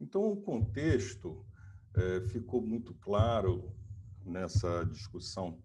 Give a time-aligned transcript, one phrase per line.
[0.00, 1.44] Então, o contexto
[1.94, 3.72] é, ficou muito claro
[4.24, 5.58] nessa discussão,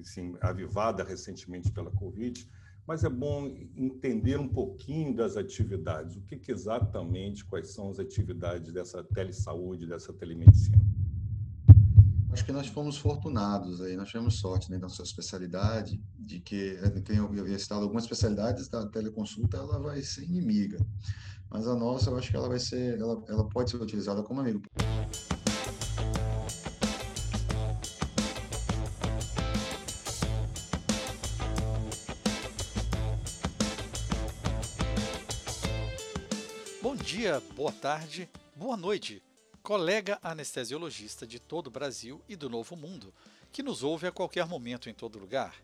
[0.00, 2.48] assim, avivada recentemente pela Covid,
[2.86, 3.46] mas é bom
[3.76, 6.16] entender um pouquinho das atividades.
[6.16, 10.78] O que, que exatamente, quais são as atividades dessa telesaúde, dessa telemedicina?
[12.30, 16.78] Acho que nós fomos fortunados aí, nós tivemos sorte né, na nossa especialidade, de que,
[17.08, 20.78] eu havia citado algumas especialidades da teleconsulta, ela vai ser inimiga.
[21.50, 24.40] Mas a nossa, eu acho que ela vai ser, ela, ela pode ser utilizada como
[24.40, 24.62] amigo.
[37.18, 39.20] dia, boa tarde, boa noite,
[39.60, 43.12] colega anestesiologista de todo o Brasil e do Novo Mundo,
[43.50, 45.56] que nos ouve a qualquer momento em todo lugar.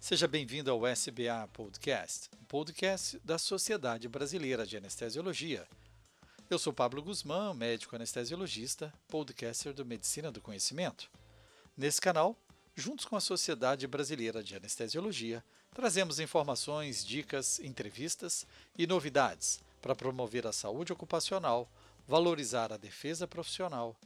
[0.00, 5.66] Seja bem-vindo ao SBA Podcast, um podcast da Sociedade Brasileira de Anestesiologia.
[6.48, 11.10] Eu sou Pablo Guzmán, médico anestesiologista, podcaster do Medicina do Conhecimento.
[11.76, 12.36] Nesse canal,
[12.76, 18.46] juntos com a Sociedade Brasileira de Anestesiologia, trazemos informações, dicas, entrevistas
[18.78, 21.68] e novidades para promover a saúde ocupacional,
[22.06, 23.96] valorizar a defesa profissional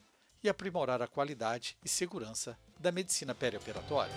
[0.43, 4.15] e aprimorar a qualidade e segurança da medicina perioperatória.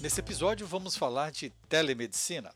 [0.00, 2.54] Nesse episódio vamos falar de telemedicina.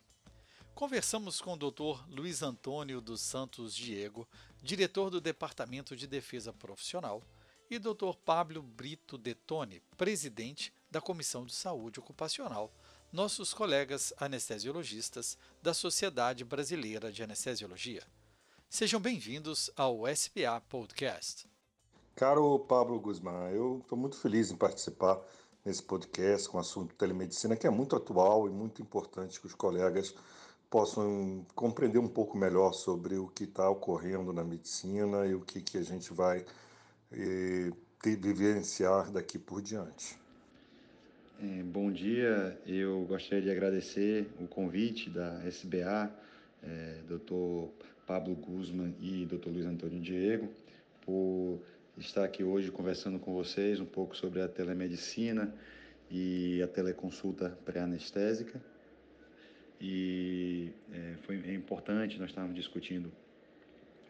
[0.77, 2.01] Conversamos com o Dr.
[2.09, 4.29] Luiz Antônio dos Santos Diego,
[4.63, 7.21] diretor do Departamento de Defesa Profissional,
[7.69, 8.15] e Dr.
[8.25, 12.73] Pablo Brito Detone, presidente da Comissão de Saúde Ocupacional,
[13.13, 18.05] nossos colegas anestesiologistas da Sociedade Brasileira de Anestesiologia.
[18.71, 21.51] Sejam bem-vindos ao SPA Podcast.
[22.15, 25.21] Caro Pablo Guzmán, eu estou muito feliz em participar
[25.65, 29.55] nesse podcast com o assunto telemedicina, que é muito atual e muito importante que os
[29.55, 30.15] colegas
[30.69, 35.61] possam compreender um pouco melhor sobre o que está ocorrendo na medicina e o que,
[35.61, 36.45] que a gente vai
[37.13, 37.71] eh,
[38.05, 40.19] vivenciar daqui por diante.
[41.41, 46.11] É, bom dia, eu gostaria de agradecer o convite da SBA,
[46.63, 47.69] é, Dr.
[48.07, 49.49] Pablo Guzman e Dr.
[49.49, 50.49] Luiz Antônio Diego,
[51.05, 51.61] por
[51.99, 55.55] estar aqui hoje conversando com vocês um pouco sobre a telemedicina
[56.11, 58.61] e a teleconsulta pré-anestésica.
[59.81, 63.13] E é, foi é importante, nós estávamos discutindo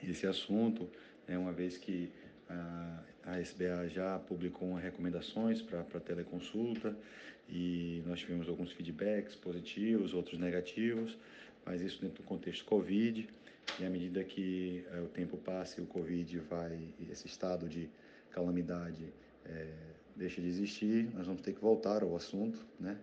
[0.03, 0.89] esse assunto,
[1.27, 2.11] né, uma vez que
[2.49, 6.97] a, a SBA já publicou recomendações para a teleconsulta
[7.49, 11.17] e nós tivemos alguns feedbacks positivos, outros negativos,
[11.65, 13.29] mas isso dentro do contexto Covid.
[13.79, 17.89] E à medida que é, o tempo passa e o Covid vai, esse estado de
[18.31, 19.13] calamidade
[19.45, 19.69] é,
[20.15, 22.99] deixa de existir, nós vamos ter que voltar ao assunto, né?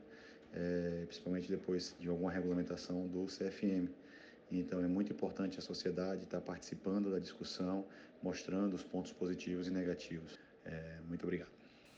[0.54, 3.90] É, principalmente depois de alguma regulamentação do CFM.
[4.52, 7.86] Então é muito importante a sociedade estar participando da discussão,
[8.22, 10.40] mostrando os pontos positivos e negativos.
[10.66, 11.52] É, muito obrigado.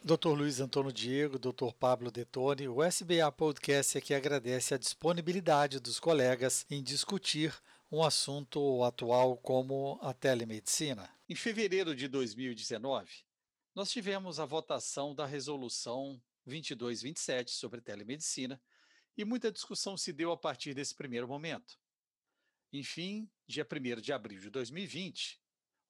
[0.04, 0.30] Dr.
[0.30, 1.72] Luiz Antônio Diego, Dr.
[1.80, 7.54] Pablo Detone, o SBA Podcast aqui agradece a disponibilidade dos colegas em discutir
[7.92, 11.14] um assunto atual como a telemedicina.
[11.28, 13.12] Em fevereiro de 2019,
[13.76, 18.62] nós tivemos a votação da resolução 2227 sobre telemedicina
[19.18, 21.78] e muita discussão se deu a partir desse primeiro momento.
[22.72, 25.42] Enfim, dia 1 de abril de 2020,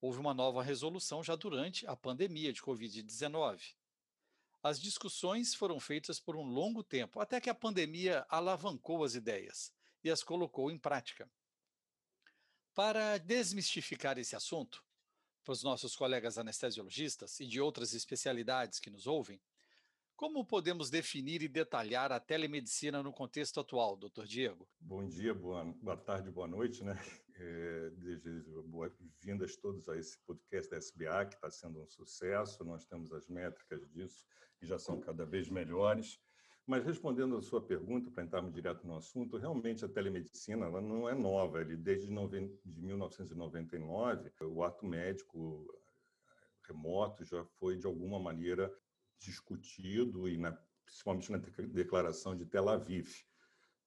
[0.02, 3.76] houve uma nova resolução já durante a pandemia de Covid-19.
[4.64, 9.72] As discussões foram feitas por um longo tempo, até que a pandemia alavancou as ideias
[10.04, 11.30] e as colocou em prática.
[12.74, 14.84] Para desmistificar esse assunto,
[15.44, 19.42] para os nossos colegas anestesiologistas e de outras especialidades que nos ouvem,
[20.16, 24.70] como podemos definir e detalhar a telemedicina no contexto atual, doutor Diego?
[24.80, 26.94] Bom dia, boa, boa tarde, boa noite, né?
[27.44, 27.90] É,
[28.66, 32.64] boas-vindas todos a esse podcast da SBA, que está sendo um sucesso.
[32.64, 34.28] Nós temos as métricas disso
[34.62, 36.20] e já são cada vez melhores.
[36.66, 41.10] Mas respondendo a sua pergunta, para entrarmos direto no assunto, realmente a telemedicina ela não
[41.10, 41.62] é nova.
[41.62, 42.08] Ele, desde
[42.64, 45.66] de 1999, o ato médico
[46.68, 48.74] remoto já foi, de alguma maneira,
[49.20, 50.52] discutido, e na,
[50.86, 53.26] principalmente na declaração de Tel Aviv,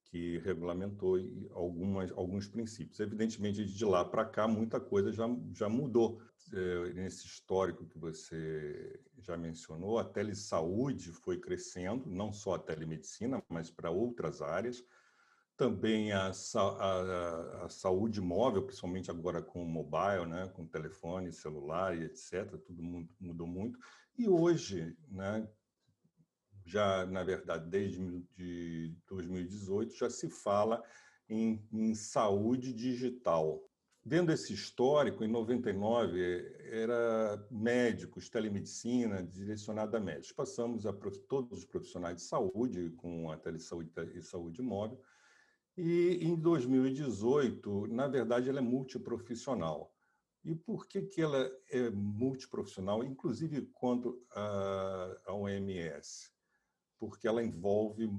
[0.04, 1.16] que regulamentou
[1.52, 3.00] algumas, alguns princípios.
[3.00, 6.20] Evidentemente, de lá para cá, muita coisa já, já mudou.
[6.52, 13.42] É, nesse histórico que você já mencionou, a telesaúde foi crescendo, não só a telemedicina,
[13.48, 14.84] mas para outras áreas.
[15.56, 21.96] Também a, a, a, saúde móvel, principalmente agora com o mobile, né, com telefone, celular
[21.96, 22.82] e etc., tudo
[23.20, 23.78] mudou muito.
[24.18, 25.48] E hoje, né,
[26.64, 27.98] já, na verdade, desde
[28.36, 30.82] de 2018, já se fala
[31.28, 33.62] em, em saúde digital.
[34.06, 40.32] Vendo esse histórico, em 99 era médicos, telemedicina direcionada a médicos.
[40.32, 45.00] Passamos a todos os profissionais de saúde com a telesaúde e saúde móvel.
[45.76, 49.94] E em 2018, na verdade, ela é multiprofissional.
[50.44, 56.33] E por que, que ela é multiprofissional, inclusive quanto à OMS?
[56.98, 58.10] Porque ela envolve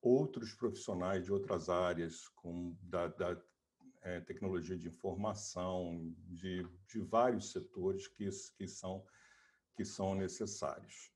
[0.00, 3.40] outros profissionais de outras áreas, como da, da
[4.02, 9.06] é, tecnologia de informação, de, de vários setores que, que, são,
[9.76, 11.12] que são necessários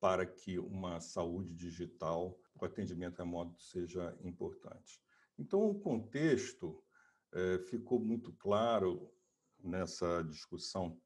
[0.00, 5.02] para que uma saúde digital, o atendimento remoto seja importante.
[5.36, 6.82] Então, o contexto
[7.32, 9.12] é, ficou muito claro
[9.62, 11.00] nessa discussão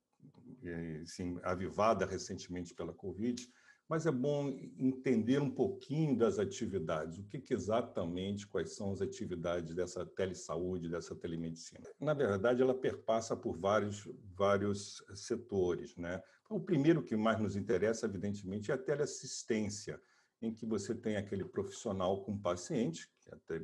[1.02, 3.50] assim, avivada recentemente pela Covid,
[3.92, 4.48] mas é bom
[4.78, 10.88] entender um pouquinho das atividades, o que, que, exatamente, quais são as atividades dessa telesaúde,
[10.88, 11.86] dessa telemedicina.
[12.00, 15.94] Na verdade, ela perpassa por vários, vários setores.
[15.94, 16.22] Né?
[16.48, 20.00] O primeiro que mais nos interessa, evidentemente, é a teleassistência,
[20.40, 23.60] em que você tem aquele profissional com paciente, que, até,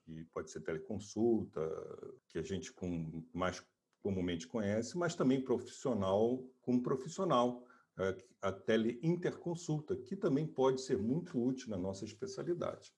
[0.00, 1.60] que pode ser teleconsulta,
[2.30, 3.62] que a gente com mais
[4.02, 7.65] comumente conhece, mas também profissional com profissional, é,
[8.42, 12.92] a teleinterconsulta, que também pode ser muito útil na nossa especialidade.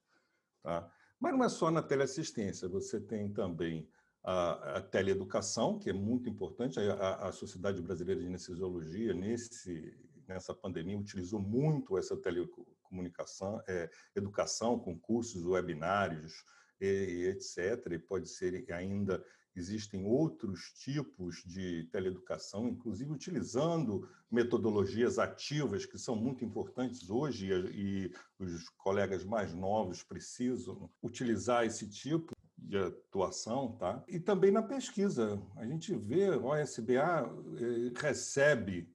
[0.63, 0.91] Tá?
[1.21, 3.89] Mas não é só na teleassistência, você tem também
[4.23, 6.79] a, a teleeducação, que é muito importante.
[6.79, 9.97] A, a, Sociedade Brasileira de Anestesiologia, nesse,
[10.27, 16.45] nessa pandemia, utilizou muito essa telecomunicação, é, educação com cursos, webinários,
[16.81, 17.93] e, e etc.
[17.93, 19.25] E pode ser ainda
[19.55, 28.13] Existem outros tipos de teleeducação, inclusive utilizando metodologias ativas que são muito importantes hoje e,
[28.39, 34.05] os colegas mais novos precisam utilizar esse tipo de atuação, tá?
[34.07, 35.41] E também na pesquisa.
[35.57, 38.89] A gente vê, o OSBA eh, recebe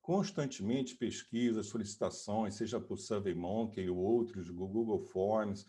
[0.00, 5.66] constantemente pesquisas, solicitações, seja por SurveyMonkey ou outros, Google Forms,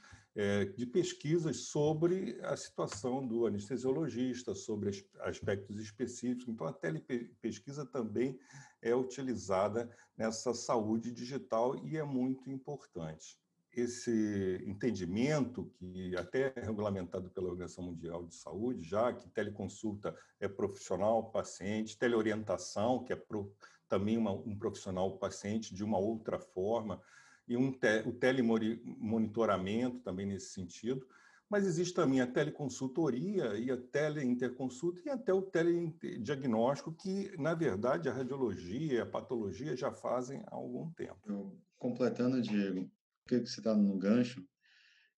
[0.78, 6.48] de pesquisas sobre a situação do anestesiologista, sobre aspectos específicos.
[6.48, 8.40] Então, a telepesquisa também
[8.81, 13.38] é utilizada nessa saúde digital e é muito importante.
[13.72, 20.48] Esse entendimento, que até é regulamentado pela Organização Mundial de Saúde, já que teleconsulta é
[20.48, 23.54] profissional paciente, teleorientação, que é pro,
[23.88, 27.02] também uma, um profissional paciente de uma outra forma,
[27.50, 31.06] e um te, o telemonitoramento também nesse sentido,
[31.50, 38.07] mas existe também a teleconsultoria e a teleinterconsulta e até o telediagnóstico, que, na verdade,
[38.07, 41.19] a radiologia e a patologia já fazem há algum tempo.
[41.25, 42.88] Eu, completando, Diego,
[43.28, 44.45] que você está no gancho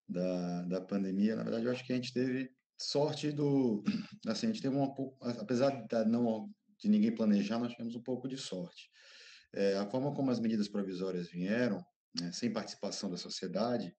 [0.07, 3.83] da, da pandemia, na verdade, eu acho que a gente teve sorte do...
[4.25, 4.95] Assim, a gente teve uma...
[5.37, 8.89] Apesar de, não, de ninguém planejar, nós tivemos um pouco de sorte.
[9.53, 11.83] É, a forma como as medidas provisórias vieram,
[12.19, 13.95] né, sem participação da sociedade,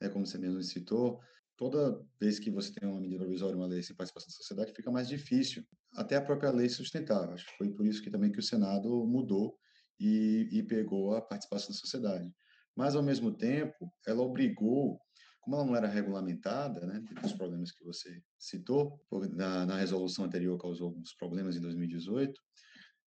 [0.00, 1.20] né, como você mesmo citou,
[1.56, 4.90] toda vez que você tem uma medida provisória, uma lei sem participação da sociedade, fica
[4.90, 5.64] mais difícil.
[5.92, 7.30] Até a própria lei sustentar.
[7.30, 9.56] Acho que foi por isso que também que o Senado mudou
[9.98, 12.32] e, e pegou a participação da sociedade.
[12.76, 15.00] Mas, ao mesmo tempo, ela obrigou,
[15.40, 17.00] como ela não era regulamentada, né,
[17.36, 19.00] problemas que você citou,
[19.32, 22.32] na, na resolução anterior causou alguns problemas em 2018,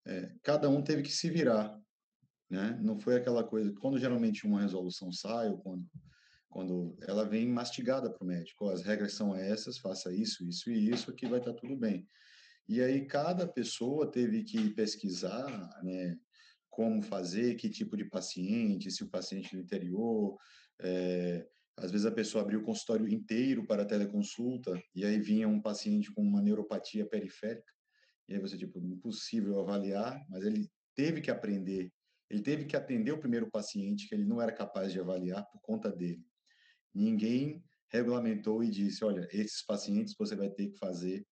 [0.06, 1.78] é, cada um teve que se virar
[2.50, 2.80] né?
[2.82, 5.86] Não foi aquela coisa, quando geralmente uma resolução sai, ou quando,
[6.50, 10.90] quando ela vem mastigada para o médico, as regras são essas, faça isso, isso e
[10.90, 12.08] isso, que vai estar tudo bem.
[12.68, 16.18] E aí cada pessoa teve que pesquisar, né,
[16.70, 20.38] como fazer, que tipo de paciente, se o paciente do interior,
[20.82, 25.62] é, às vezes a pessoa abriu o consultório inteiro para teleconsulta e aí vinha um
[25.62, 27.72] paciente com uma neuropatia periférica
[28.28, 31.92] e aí você tipo impossível avaliar, mas ele teve que aprender
[32.30, 35.62] ele teve que atender o primeiro paciente que ele não era capaz de avaliar por
[35.62, 36.24] conta dele.
[36.94, 41.26] Ninguém regulamentou e disse, olha, esses pacientes você vai ter que fazer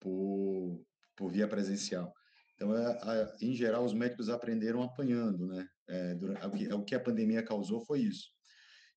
[0.00, 0.84] por,
[1.16, 2.12] por via presencial.
[2.54, 5.66] Então, é, a, em geral, os médicos aprenderam apanhando, né?
[5.88, 8.30] É, durante, o que a pandemia causou foi isso.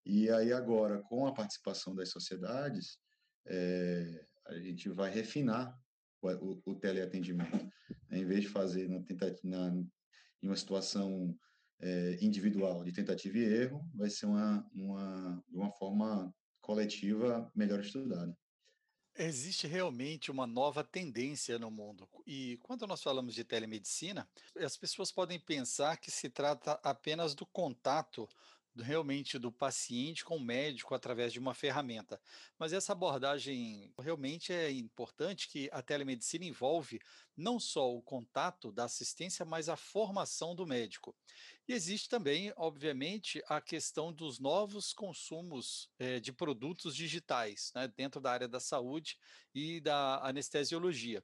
[0.05, 2.97] E aí agora, com a participação das sociedades,
[3.47, 5.73] é, a gente vai refinar
[6.21, 7.69] o, o, o teleatendimento.
[8.11, 8.99] Em vez de fazer na,
[9.43, 9.83] na,
[10.41, 11.37] em uma situação
[11.79, 17.79] é, individual de tentativa e erro, vai ser uma, uma, de uma forma coletiva melhor
[17.79, 18.35] estudada.
[19.17, 22.07] Existe realmente uma nova tendência no mundo.
[22.25, 27.45] E quando nós falamos de telemedicina, as pessoas podem pensar que se trata apenas do
[27.45, 28.27] contato
[28.77, 32.21] realmente do paciente com o médico através de uma ferramenta.
[32.57, 36.99] Mas essa abordagem realmente é importante que a telemedicina envolve
[37.35, 41.15] não só o contato da assistência, mas a formação do médico.
[41.67, 48.19] E existe também, obviamente, a questão dos novos consumos eh, de produtos digitais né, dentro
[48.19, 49.17] da área da saúde
[49.53, 51.23] e da anestesiologia.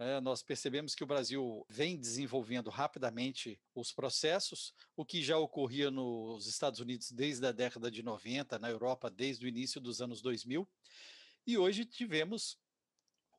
[0.00, 5.90] É, nós percebemos que o Brasil vem desenvolvendo rapidamente os processos, o que já ocorria
[5.90, 10.22] nos Estados Unidos desde a década de 90, na Europa desde o início dos anos
[10.22, 10.68] 2000,
[11.44, 12.56] e hoje tivemos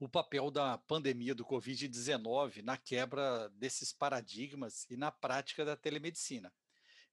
[0.02, 6.52] o papel da pandemia do Covid-19 na quebra desses paradigmas e na prática da telemedicina.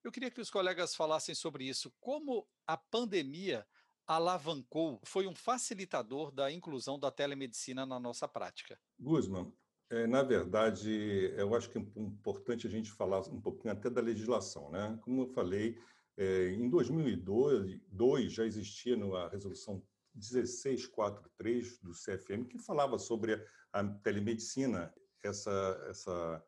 [0.03, 3.65] Eu queria que os colegas falassem sobre isso, como a pandemia
[4.07, 8.79] alavancou, foi um facilitador da inclusão da telemedicina na nossa prática?
[8.99, 9.53] Guzman,
[9.91, 14.01] é, na verdade, eu acho que é importante a gente falar um pouquinho até da
[14.01, 14.71] legislação.
[14.71, 14.99] Né?
[15.03, 15.79] Como eu falei,
[16.17, 19.83] é, em 2002 já existia a resolução
[20.15, 24.93] 1643 do CFM que falava sobre a telemedicina.
[25.23, 26.45] Essa, essa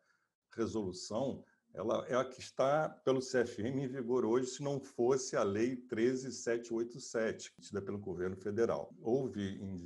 [0.55, 1.45] resolução
[1.75, 5.77] ela é a que está pelo CFM em vigor hoje, se não fosse a Lei
[5.77, 8.93] 13787, tida pelo governo federal.
[9.01, 9.77] Houve em,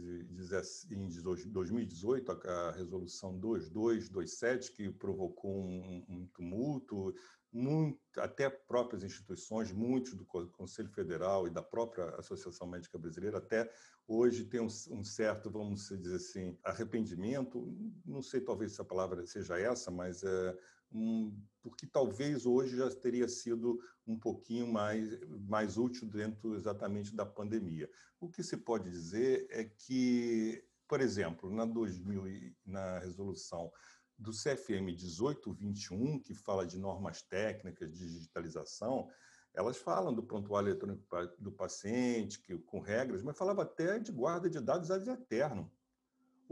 [1.51, 7.15] 2018 a Resolução 2227, que provocou um, um tumulto,
[7.53, 13.71] muito, até próprias instituições, muitos do Conselho Federal e da própria Associação Médica Brasileira, até
[14.09, 17.71] hoje tem um, um, certo, vamos dizer assim, arrependimento,
[18.07, 20.59] não sei talvez se a palavra seja essa, mas é,
[20.93, 27.25] um, porque talvez hoje já teria sido um pouquinho mais, mais útil dentro exatamente da
[27.25, 27.89] pandemia.
[28.21, 33.73] O que se pode dizer é que, por exemplo, na 2000 na resolução
[34.19, 39.09] do CFM 1821, que fala de normas técnicas de digitalização,
[39.55, 41.05] elas falam do prontuário eletrônico
[41.39, 45.71] do paciente, que, com regras, mas falava até de guarda de dados ad eterno.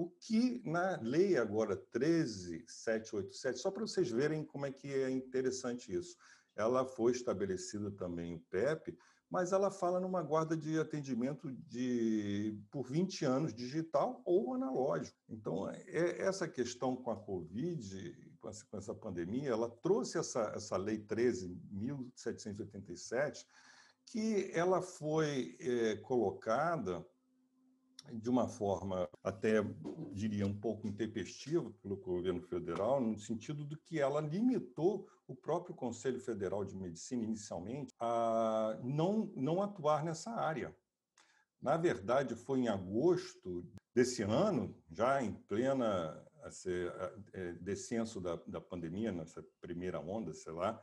[0.00, 5.94] O que na lei agora 13787, só para vocês verem como é que é interessante
[5.94, 6.16] isso,
[6.56, 8.96] ela foi estabelecido também o PEP,
[9.28, 15.18] mas ela fala numa guarda de atendimento de por 20 anos digital ou analógico.
[15.28, 20.50] Então, é, essa questão com a Covid, com essa, com essa pandemia, ela trouxe essa,
[20.56, 23.44] essa lei 13.787,
[24.06, 27.06] que ela foi é, colocada
[28.12, 29.62] de uma forma até,
[30.12, 35.74] diria, um pouco intempestiva pelo governo federal, no sentido de que ela limitou o próprio
[35.74, 40.74] Conselho Federal de Medicina, inicialmente, a não, não atuar nessa área.
[41.60, 43.64] Na verdade, foi em agosto
[43.94, 46.24] desse ano, já em plena
[47.32, 50.82] é, descenso da, da pandemia, nessa primeira onda, sei lá,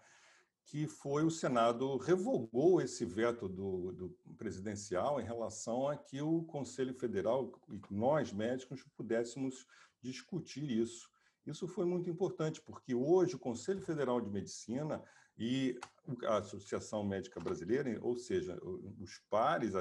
[0.68, 6.44] que foi o Senado revogou esse veto do, do, presidencial em relação a que o
[6.44, 9.66] Conselho Federal e nós médicos pudéssemos
[10.02, 11.10] discutir isso.
[11.46, 15.02] Isso foi muito importante porque hoje o Conselho Federal de Medicina
[15.38, 15.80] e
[16.26, 18.60] a Associação Médica Brasileira, ou seja,
[19.00, 19.74] os pares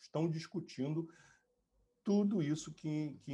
[0.00, 1.08] estão discutindo
[2.04, 3.32] tudo isso que, que,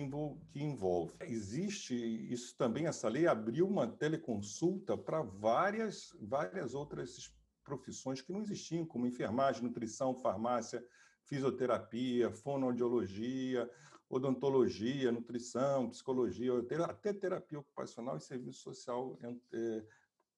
[0.55, 1.15] envolve.
[1.23, 1.95] Existe
[2.33, 7.33] isso também, essa lei abriu uma teleconsulta para várias, várias outras
[7.65, 10.85] profissões que não existiam, como enfermagem, nutrição, farmácia,
[11.25, 13.71] fisioterapia, fonoaudiologia,
[14.09, 16.53] odontologia, nutrição, psicologia,
[16.87, 19.19] até terapia ocupacional e serviço social
[19.53, 19.85] é,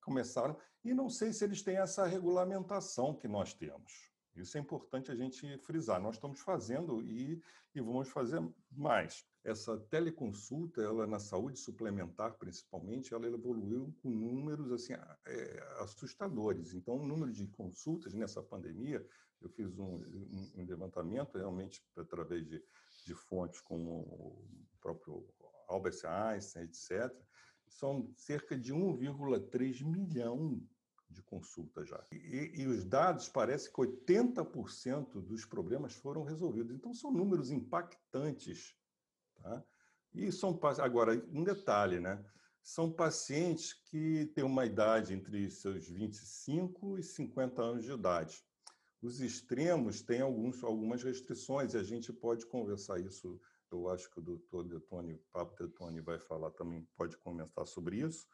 [0.00, 0.56] começaram.
[0.84, 4.09] E não sei se eles têm essa regulamentação que nós temos.
[4.42, 6.00] Isso é importante a gente frisar.
[6.00, 7.42] Nós estamos fazendo e,
[7.74, 9.24] e vamos fazer mais.
[9.42, 16.74] Essa teleconsulta, ela na saúde suplementar, principalmente, ela evoluiu com números assim é, assustadores.
[16.74, 19.06] Então, o número de consultas nessa pandemia,
[19.40, 19.94] eu fiz um,
[20.56, 22.62] um, levantamento realmente através de,
[23.06, 24.46] de fontes como o
[24.80, 25.26] próprio
[25.68, 27.10] Albert Einstein, etc.
[27.66, 30.60] São cerca de 1,3 milhão
[31.10, 32.02] de consulta já.
[32.12, 36.74] E, e, os dados parece que 80% dos problemas foram resolvidos.
[36.74, 38.74] Então, são números impactantes.
[39.42, 39.64] Tá?
[40.14, 42.24] E são agora um detalhe, né?
[42.62, 48.44] São pacientes que têm uma idade entre seus 25 e 50 anos de idade.
[49.02, 53.40] Os extremos têm alguns, algumas restrições e a gente pode conversar isso.
[53.72, 57.98] Eu acho que o doutor Detone, o Papo Detone vai falar também, pode comentar sobre
[58.00, 58.26] isso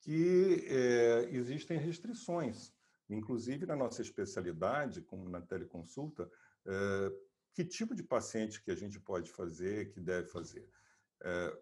[0.00, 2.72] que é, existem restrições,
[3.08, 6.30] inclusive na nossa especialidade, como na teleconsulta,
[6.66, 7.12] é,
[7.52, 10.68] que tipo de paciente que a gente pode fazer, que deve fazer.
[11.20, 11.58] É,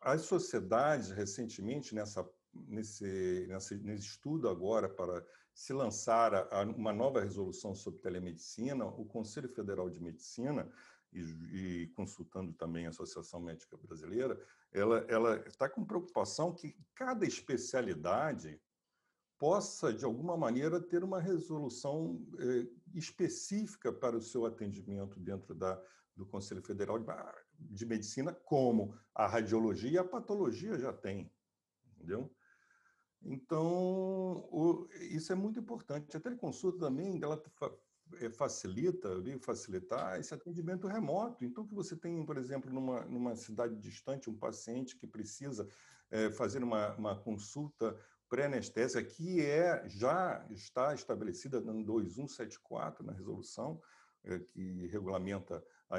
[0.00, 5.24] as sociedades, recentemente, nessa, nesse, nesse, nesse estudo agora para
[5.54, 10.68] se lançar uma nova resolução sobre telemedicina, o Conselho Federal de Medicina,
[11.14, 14.38] e, e consultando também a Associação Médica Brasileira,
[15.08, 18.60] ela está com preocupação que cada especialidade
[19.38, 25.80] possa, de alguma maneira, ter uma resolução eh, específica para o seu atendimento dentro da,
[26.16, 27.06] do Conselho Federal de,
[27.58, 31.30] de Medicina, como a radiologia e a patologia já tem,
[31.94, 32.34] entendeu?
[33.22, 36.16] Então, o, isso é muito importante.
[36.16, 37.42] A teleconsulta também, ela
[38.20, 41.44] eh, facilita, veio facilitar esse atendimento remoto.
[41.44, 45.68] Então, que você tem, por exemplo, numa, numa cidade distante, um paciente que precisa
[46.10, 47.96] é, fazer uma, uma consulta
[48.28, 53.80] pré-anestésica, que é, já está estabelecida no 2174, na resolução,
[54.24, 55.98] é, que regulamenta a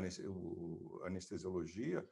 [1.06, 2.08] anestesiologia,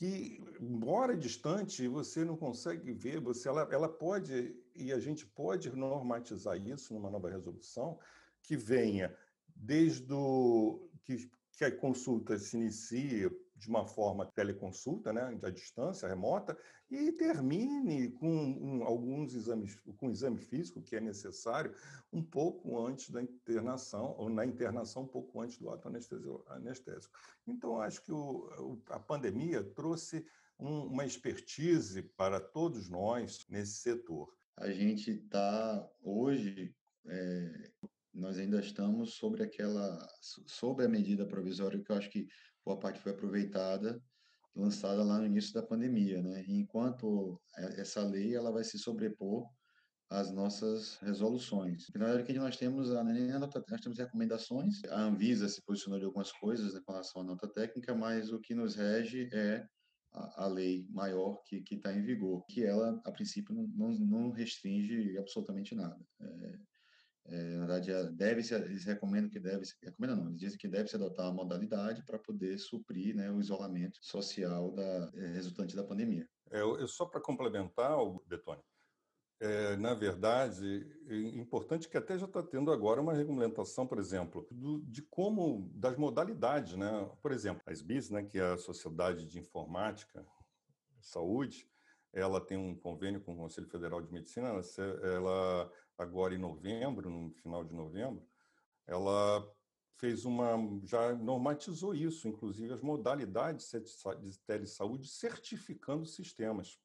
[0.00, 5.70] que, embora distante, você não consegue ver, você, ela, ela pode, e a gente pode
[5.76, 7.98] normatizar isso numa nova resolução,
[8.42, 9.14] que venha
[9.54, 13.30] desde o, que, que a consulta se inicie
[13.60, 16.56] de uma forma teleconsulta, né, à distância, remota,
[16.90, 21.74] e termine com um, alguns exames, com exame físico que é necessário
[22.10, 25.88] um pouco antes da internação, ou na internação um pouco antes do ato
[26.48, 27.14] anestésico.
[27.46, 30.24] Então, acho que o, a pandemia trouxe
[30.58, 34.32] um, uma expertise para todos nós nesse setor.
[34.56, 36.74] A gente está hoje
[37.06, 37.70] é,
[38.12, 42.26] nós ainda estamos sobre aquela sobre a medida provisória que eu acho que
[42.64, 44.02] boa parte foi aproveitada
[44.54, 46.44] lançada lá no início da pandemia, né?
[46.48, 47.40] enquanto
[47.76, 49.48] essa lei ela vai se sobrepor
[50.08, 51.86] às nossas resoluções.
[51.94, 54.82] Na verdade, que nós temos a, nós temos recomendações.
[54.86, 58.40] A Anvisa se posicionou de algumas coisas né, com relação à nota técnica, mas o
[58.40, 59.64] que nos rege é
[60.12, 65.76] a, lei maior que está em vigor, que ela, a princípio, não, não restringe absolutamente
[65.76, 66.04] nada.
[66.20, 66.58] É,
[67.26, 70.68] é, na verdade, é, deve -se, eles recomendam que deve recomendam não, eles dizem que
[70.68, 75.76] deve se adotar uma modalidade para poder suprir né, o isolamento social da, é, resultante
[75.76, 76.28] da pandemia.
[76.50, 78.62] É, eu, só para complementar, Betone,
[79.42, 84.46] é, na verdade, é importante que até já está tendo agora uma regulamentação, por exemplo,
[84.50, 87.10] do, de como, das modalidades, né?
[87.22, 90.26] Por exemplo, a SBIS, né, que é a Sociedade de Informática
[91.00, 91.66] Saúde,
[92.12, 94.48] ela tem um convênio com o Conselho Federal de Medicina,
[95.02, 98.26] ela agora em novembro, no final de novembro,
[98.86, 99.46] ela
[99.98, 103.70] fez uma já normatizou isso, inclusive as modalidades
[104.22, 106.80] de telesaúde certificando sistemas.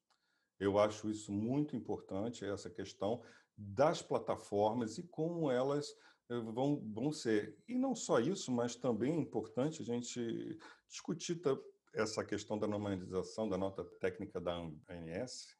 [0.60, 3.22] Eu acho isso muito importante essa questão
[3.56, 5.96] das plataformas e como elas
[6.28, 7.56] eh, vão, vão ser.
[7.66, 11.40] E não só isso, mas também é importante a gente discutir
[11.94, 14.54] essa questão da normalização da nota técnica da
[14.88, 15.56] ANS,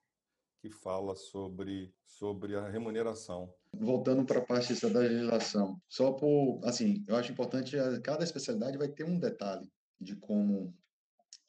[0.61, 3.53] que fala sobre, sobre a remuneração.
[3.73, 8.89] Voltando para a parte da legislação, só por, assim, eu acho importante, cada especialidade vai
[8.89, 10.75] ter um detalhe de como,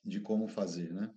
[0.04, 1.10] de como fazer, né?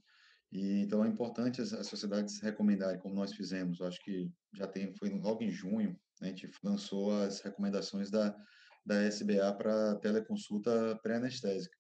[0.53, 4.67] E, então é importante as, as sociedades recomendarem, como nós fizemos, eu acho que já
[4.67, 8.37] tem, foi logo em junho, né, a gente lançou as recomendações da,
[8.85, 11.77] da SBA para teleconsulta pré-anestésica.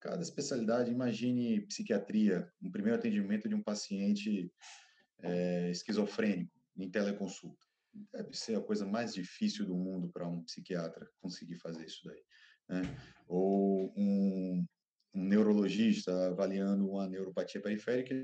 [0.00, 4.50] Cada especialidade, imagine psiquiatria, um primeiro atendimento de um paciente
[5.22, 7.66] é, esquizofrênico em teleconsulta.
[8.12, 12.22] Deve ser a coisa mais difícil do mundo para um psiquiatra conseguir fazer isso daí.
[12.68, 12.82] Né?
[13.26, 14.66] Ou um,
[15.14, 18.14] um neurologista avaliando uma neuropatia periférica,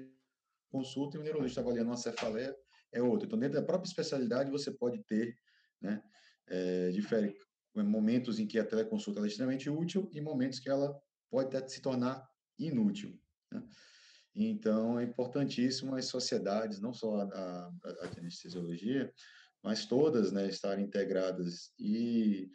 [0.71, 2.55] consulta, e um neurologista avaliando uma cefaleia
[2.93, 3.27] é outro.
[3.27, 5.35] Então, dentro da própria especialidade, você pode ter
[5.81, 6.03] né,
[6.47, 7.35] é, difere,
[7.75, 10.95] momentos em que a teleconsulta é extremamente útil e momentos que ela
[11.31, 12.23] pode até se tornar
[12.59, 13.19] inútil.
[13.51, 13.63] Né?
[14.35, 17.71] Então, é importantíssimo as sociedades, não só a, a,
[18.03, 19.13] a anestesiologia,
[19.63, 21.71] mas todas né, estarem integradas.
[21.79, 22.51] E,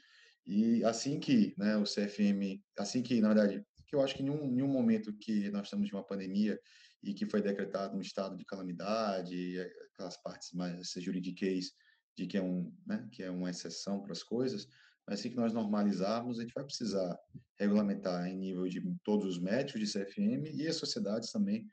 [0.46, 4.30] e assim que né, o CFM, assim que, na verdade, que eu acho que em
[4.30, 6.60] um, em um momento que nós estamos de uma pandemia
[7.02, 9.60] e que foi decretado um estado de calamidade,
[9.94, 11.72] aquelas partes mais juridiquês
[12.18, 14.68] de que é, um, né, que é uma exceção para as coisas,
[15.08, 17.18] mas assim que nós normalizarmos, a gente vai precisar
[17.58, 21.66] regulamentar em nível de todos os médicos de CFM e as sociedades também,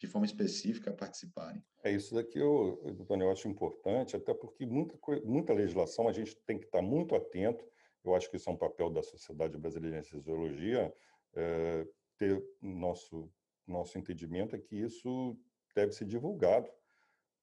[0.00, 1.62] de forma específica, participarem.
[1.84, 6.58] É isso daqui, eu, eu acho importante, até porque muita, muita legislação a gente tem
[6.58, 7.64] que estar muito atento.
[8.02, 10.92] Eu acho que isso é um papel da Sociedade Brasileira de Anestesiologia,
[11.34, 11.86] é,
[12.18, 13.30] ter nosso
[13.66, 15.38] nosso entendimento é que isso
[15.74, 16.68] deve ser divulgado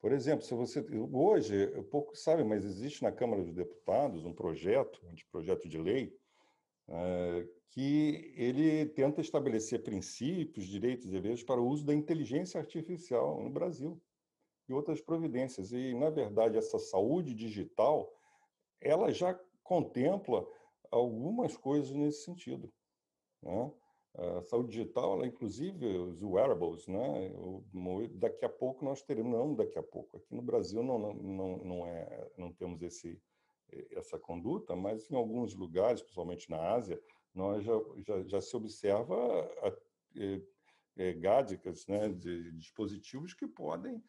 [0.01, 4.99] por exemplo, se você hoje, pouco sabe, mas existe na Câmara dos Deputados um projeto,
[5.05, 6.15] um projeto de lei,
[6.87, 13.41] é, que ele tenta estabelecer princípios, direitos e deveres para o uso da inteligência artificial
[13.43, 14.01] no Brasil
[14.67, 15.71] e outras providências.
[15.71, 18.11] E, na verdade, essa saúde digital
[18.81, 20.47] ela já contempla
[20.89, 22.71] algumas coisas nesse sentido.
[23.43, 23.71] Né?
[24.15, 27.31] A saúde digital, ela, inclusive os wearables, né?
[28.15, 31.87] daqui a pouco nós teremos, não daqui a pouco, aqui no Brasil não, não, não,
[31.87, 33.21] é, não temos esse,
[33.91, 36.99] essa conduta, mas em alguns lugares, principalmente na Ásia,
[37.33, 39.15] nós já, já, já se observa
[39.61, 39.73] a,
[41.13, 44.03] gadgets, né, de dispositivos que podem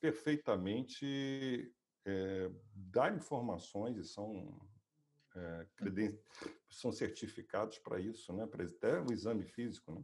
[0.00, 1.70] perfeitamente
[2.06, 4.58] é, dar informações e são
[5.36, 6.18] é, creden
[6.70, 10.02] são certificados para isso, né, até o exame físico, né?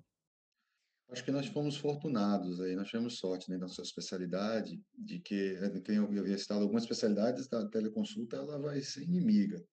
[1.09, 5.57] Acho que nós fomos fortunados aí, nós tivemos sorte né, na sua especialidade, de que,
[5.87, 9.65] eu havia citado algumas especialidades da teleconsulta, ela vai ser inimiga.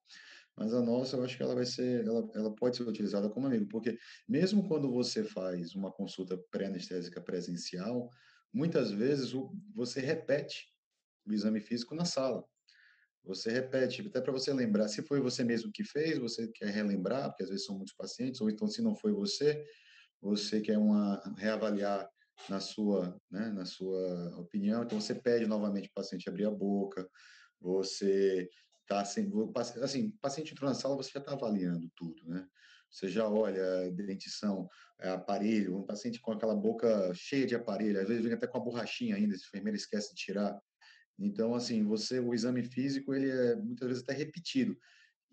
[0.55, 3.47] Mas a nossa, eu acho que ela vai ser, ela, ela pode ser utilizada como
[3.47, 3.97] amigo, porque
[4.29, 8.11] mesmo quando você faz uma consulta pré-anestésica presencial,
[8.53, 9.31] muitas vezes
[9.73, 10.71] você repete
[11.25, 12.47] o exame físico na sala.
[13.23, 17.29] Você repete, até para você lembrar, se foi você mesmo que fez, você quer relembrar,
[17.29, 19.65] porque às vezes são muitos pacientes, ou então se não foi você,
[20.21, 22.09] você quer uma reavaliar
[22.49, 27.07] na sua, né, na sua opinião, então você pede novamente o paciente abrir a boca,
[27.59, 28.49] você
[28.86, 29.31] tá assim,
[29.81, 32.45] assim, o paciente entrou na sala, você já está avaliando tudo, né?
[32.91, 34.67] Você já olha dentição,
[34.99, 38.57] é, aparelho, um paciente com aquela boca cheia de aparelho, às vezes vem até com
[38.57, 40.62] a borrachinha ainda, esse enfermeiro esquece de tirar.
[41.17, 44.78] Então, assim, você, o exame físico, ele é muitas vezes até repetido.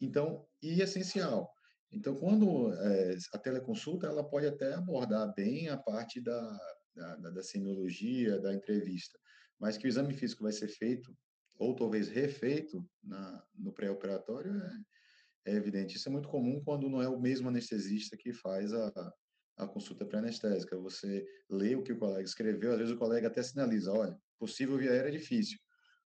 [0.00, 1.50] Então, e essencial.
[1.92, 6.58] Então, quando é, a teleconsulta, ela pode até abordar bem a parte da,
[6.94, 9.18] da, da semiologia, da entrevista,
[9.58, 11.14] mas que o exame físico vai ser feito
[11.58, 15.96] ou talvez refeito na, no pré-operatório é, é, evidente.
[15.96, 19.12] Isso é muito comum quando não é o mesmo anestesista que faz a,
[19.58, 20.76] a consulta pré-anestésica.
[20.78, 24.78] Você lê o que o colega escreveu, às vezes o colega até sinaliza, olha, possível
[24.78, 25.58] via aérea é difícil.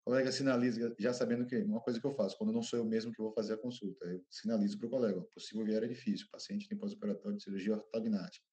[0.04, 2.84] O colega sinaliza, já sabendo que uma coisa que eu faço, quando não sou eu
[2.84, 6.26] mesmo que vou fazer a consulta, eu sinalizo para o colega, possível aérea é difícil,
[6.30, 8.44] paciente tem pós-operatório de cirurgia ortognática.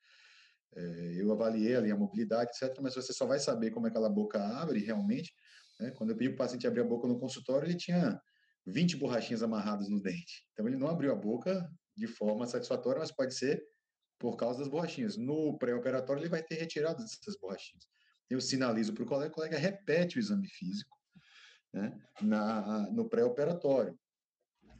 [0.73, 4.41] É, eu avaliei ali a mobilidade, etc., mas você só vai saber como aquela boca
[4.41, 5.33] abre realmente
[5.81, 5.91] né?
[5.91, 8.21] Quando eu pedi para o paciente abrir a boca no consultório, ele tinha
[8.67, 10.45] 20 borrachinhas amarradas no dente.
[10.53, 13.61] Então, ele não abriu a boca de forma satisfatória, mas pode ser
[14.19, 15.17] por causa das borrachinhas.
[15.17, 17.83] No pré-operatório, ele vai ter retirado essas borrachinhas.
[18.29, 21.00] Eu sinalizo para o colega, o colega repete o exame físico
[21.73, 23.97] né, na, no pré-operatório.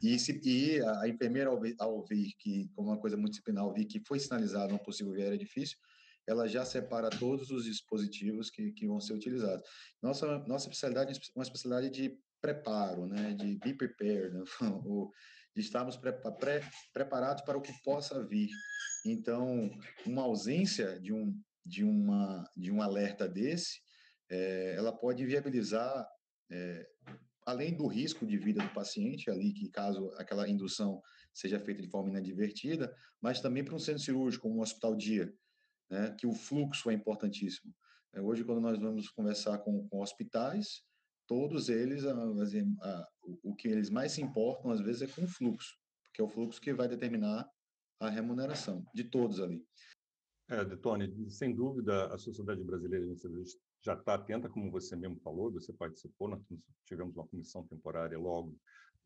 [0.02, 3.84] E, se, e a enfermeira, ao ao ver que, como uma coisa muito disciplinar, ver
[3.84, 5.78] que foi sinalizado uma possível viária difícil,
[6.26, 9.64] ela já separa todos os dispositivos que, que vão ser utilizados.
[10.00, 14.44] Nossa, nossa especialidade é uma especialidade de preparo, né, de be prepared, né?
[15.54, 18.48] de estarmos pre pre preparados para o que possa vir.
[19.04, 19.70] Então,
[20.06, 23.80] uma ausência de um, de uma, de um alerta desse,
[24.30, 26.08] é, ela pode viabilizar,
[26.52, 26.86] é,
[27.46, 31.88] além do risco de vida do paciente ali, que caso aquela indução seja feita de
[31.88, 35.32] forma inadvertida, mas também para um centro cirúrgico, um hospital dia,
[35.90, 37.74] né, que o fluxo é importantíssimo.
[38.14, 40.82] É, hoje, quando nós vamos conversar com, com hospitais,
[41.26, 43.08] todos eles, a, a,
[43.42, 46.28] o que eles mais se importam, às vezes, é com o fluxo, porque é o
[46.28, 47.48] fluxo que vai determinar
[47.98, 49.64] a remuneração de todos ali.
[50.52, 53.06] É, Detone, sem dúvida, a Sociedade Brasileira
[53.80, 56.42] já está atenta, como você mesmo falou, você participou, nós
[56.84, 58.54] tivemos uma comissão temporária logo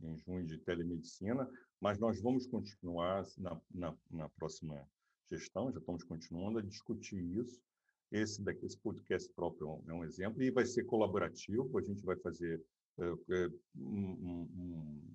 [0.00, 1.48] em junho de telemedicina,
[1.80, 4.84] mas nós vamos continuar na, na, na próxima
[5.30, 7.62] gestão, já estamos continuando a discutir isso.
[8.10, 12.16] Esse, daqui, esse podcast próprio é um exemplo, e vai ser colaborativo, a gente vai
[12.16, 12.60] fazer
[12.98, 15.14] é, um, um,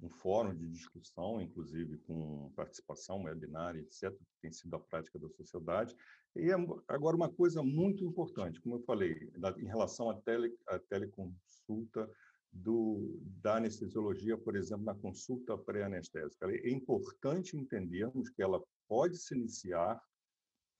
[0.00, 5.28] um, fórum de discussão, inclusive com participação, webinar, etc., que tem sido a prática da
[5.30, 5.94] sociedade.
[6.36, 6.50] E
[6.88, 12.10] agora uma coisa muito importante, como eu falei, em relação à, tele, à teleconsulta
[12.52, 16.50] do, da anestesiologia, por exemplo, na consulta pré-anestésica.
[16.50, 20.00] É importante entendermos que ela pode se iniciar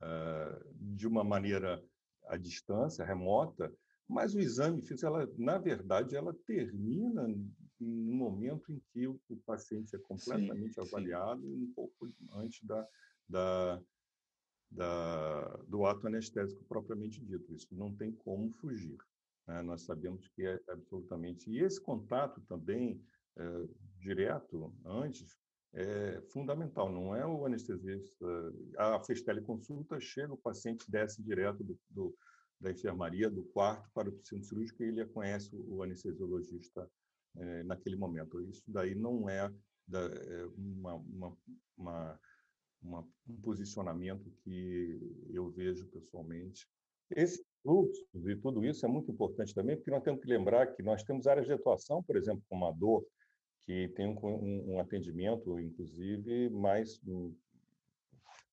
[0.03, 1.83] uh, de uma maneira
[2.27, 3.72] à distância, remota,
[4.09, 7.27] mas o exame físico, ela, na verdade, ela termina
[7.85, 11.64] no momento em que o, o paciente é completamente sim, avaliado, sim.
[11.64, 12.88] um pouco antes da,
[13.29, 13.83] da,
[14.70, 17.55] da, do ato anestésico propriamente dito.
[17.55, 18.99] Isso não tem como fugir.
[19.47, 19.62] Né?
[19.62, 21.51] Nós sabemos que é absolutamente.
[21.51, 23.03] E esse contato também,
[23.37, 23.68] é,
[24.01, 25.38] direto, antes,
[25.73, 26.90] é fundamental.
[26.90, 28.27] Não é o anestesista.
[28.79, 32.16] A fez teleconsulta, chega, o paciente desce direto do, do,
[32.61, 36.88] da enfermaria, do quarto para o centro cirúrgico e ele conhece o anestesiologista
[37.37, 38.40] é, naquele momento.
[38.42, 39.53] Isso daí não é,
[39.87, 41.37] da, é uma, uma,
[41.77, 42.20] uma,
[42.83, 46.68] uma, um posicionamento que eu vejo pessoalmente.
[47.11, 50.83] Esse fluxos e tudo isso é muito importante também, porque nós temos que lembrar que
[50.83, 53.07] nós temos áreas de atuação, por exemplo, como a dor,
[53.66, 57.01] que tem um, um atendimento, inclusive, mais,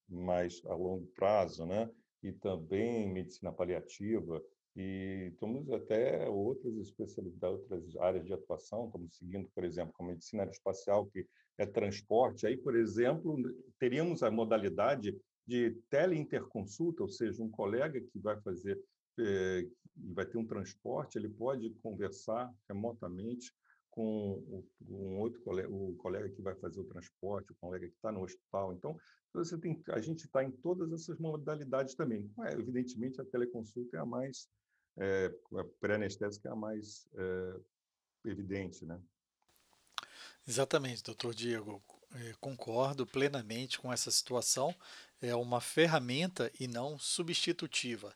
[0.07, 1.89] mais a longo prazo, né?
[2.23, 4.41] e também medicina paliativa,
[4.75, 10.07] e temos até outras especialidades, outras áreas de atuação, estamos seguindo, por exemplo, com a
[10.07, 12.47] medicina aeroespacial, que é transporte.
[12.47, 13.37] Aí, por exemplo,
[13.77, 18.79] teríamos a modalidade de teleinterconsulta, ou seja, um colega que vai fazer,
[19.19, 23.51] é, vai ter um transporte, ele pode conversar remotamente
[23.89, 28.09] com um outro colega, o colega que vai fazer o transporte, o colega que está
[28.09, 28.73] no hospital.
[28.73, 28.97] Então,
[29.33, 32.31] você tem, a gente está em todas essas modalidades também.
[32.45, 34.47] É, evidentemente, a teleconsulta é a mais
[34.97, 35.31] é,
[35.79, 38.99] pré-anestésica é a mais é, evidente, né?
[40.47, 41.81] Exatamente, doutor Diego.
[42.13, 44.75] É, concordo plenamente com essa situação.
[45.21, 48.13] É uma ferramenta e não substitutiva.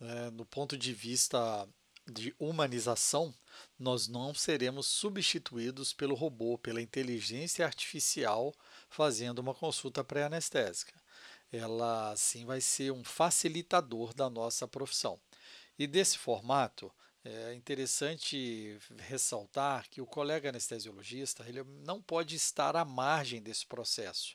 [0.00, 1.68] É, ponto de vista
[2.10, 3.34] de humanização,
[3.78, 8.54] nós não seremos substituídos pelo robô, pela inteligência artificial
[8.88, 10.94] fazendo uma consulta pré-anestésica.
[11.52, 15.18] Ela sim vai ser um facilitador da nossa profissão.
[15.78, 16.92] E desse formato,
[17.24, 24.34] é interessante ressaltar que o colega anestesiologista ele não pode estar à margem desse processo.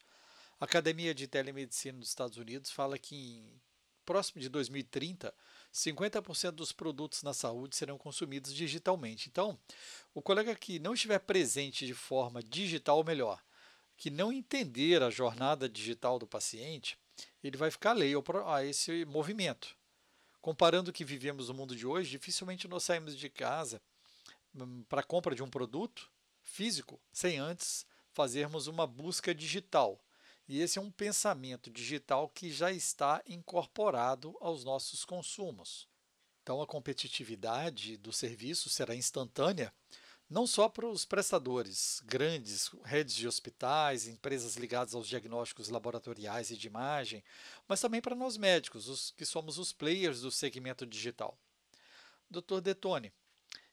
[0.59, 3.61] A Academia de Telemedicina dos Estados Unidos fala que em
[4.05, 5.33] próximo de 2030,
[5.73, 9.29] 50% dos produtos na saúde serão consumidos digitalmente.
[9.29, 9.57] Então,
[10.13, 13.43] o colega que não estiver presente de forma digital, melhor,
[13.97, 16.97] que não entender a jornada digital do paciente,
[17.43, 19.75] ele vai ficar alheio a esse movimento.
[20.43, 23.81] Comparando o que vivemos no mundo de hoje, dificilmente nós saímos de casa
[24.53, 30.03] hum, para a compra de um produto físico sem antes fazermos uma busca digital.
[30.45, 35.87] E esse é um pensamento digital que já está incorporado aos nossos consumos.
[36.41, 39.73] Então, a competitividade do serviço será instantânea
[40.33, 46.57] não só para os prestadores, grandes redes de hospitais, empresas ligadas aos diagnósticos laboratoriais e
[46.57, 47.23] de imagem,
[47.67, 51.37] mas também para nós médicos, os que somos os players do segmento digital.
[52.31, 52.61] Dr.
[52.61, 53.13] Detone,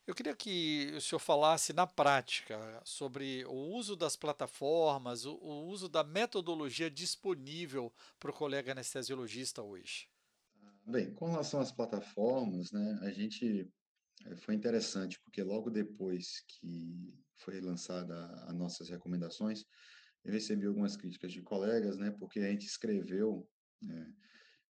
[0.05, 5.65] eu queria que o senhor falasse na prática sobre o uso das plataformas, o, o
[5.65, 10.07] uso da metodologia disponível para o colega anestesiologista hoje.
[10.85, 13.67] Bem, com relação às plataformas, né, a gente
[14.37, 19.65] foi interessante, porque logo depois que foi lançada as nossas recomendações,
[20.23, 23.47] eu recebi algumas críticas de colegas, né, porque a gente escreveu
[23.81, 24.13] né,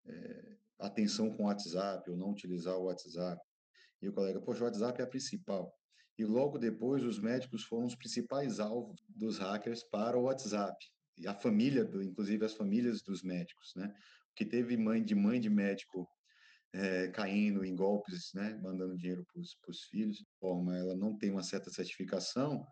[0.06, 3.42] é, atenção com o WhatsApp, ou não utilizar o WhatsApp.
[4.02, 5.78] E o colega, poxa, o WhatsApp é a principal.
[6.18, 10.78] E logo depois, os médicos foram os principais alvos dos hackers para o WhatsApp.
[11.18, 13.94] E a família, inclusive as famílias dos médicos, né?
[14.36, 16.08] Que teve mãe de mãe de médico
[16.74, 21.44] é, caindo em golpes, né, mandando dinheiro para os filhos, forma ela não tem uma
[21.44, 22.66] certa certificação,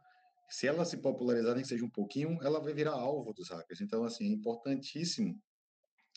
[0.50, 3.82] se ela se popularizar nem que seja um pouquinho, ela vai virar alvo dos hackers.
[3.82, 5.40] Então, assim, é importantíssimo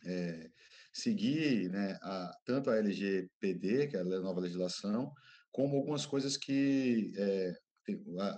[0.05, 0.51] é,
[0.93, 5.13] seguir né, a, tanto a LGPD, que é a nova legislação,
[5.51, 7.53] como algumas coisas que é,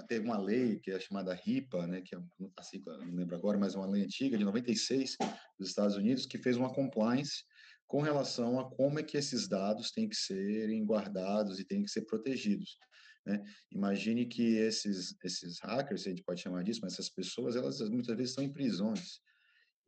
[0.09, 2.19] teve uma lei que é chamada RIPA, né, que é
[2.57, 5.17] a sigla, não lembro agora, mas é uma lei antiga de 96
[5.59, 7.45] dos Estados Unidos que fez uma compliance
[7.87, 11.91] com relação a como é que esses dados têm que serem guardados e têm que
[11.91, 12.79] ser protegidos.
[13.27, 13.43] Né?
[13.71, 18.17] Imagine que esses, esses hackers, a gente pode chamar disso, mas essas pessoas, elas muitas
[18.17, 19.21] vezes estão em prisões.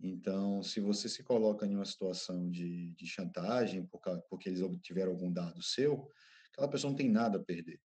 [0.00, 5.12] Então, se você se coloca em uma situação de, de chantagem, porque, porque eles obtiveram
[5.12, 6.08] algum dado seu,
[6.52, 7.80] aquela pessoa não tem nada a perder.